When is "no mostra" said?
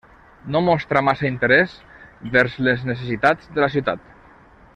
0.53-1.03